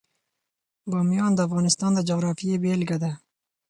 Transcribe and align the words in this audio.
بامیان 0.91 1.31
د 1.35 1.39
افغانستان 1.47 1.91
د 1.95 1.99
جغرافیې 2.09 2.55
بېلګه 2.63 2.97
ده. 3.03 3.11